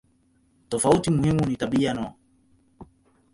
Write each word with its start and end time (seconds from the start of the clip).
Tofauti 0.69 1.09
muhimu 1.11 1.45
ni 1.45 1.55
tabia 1.55 1.93
no. 1.93 2.07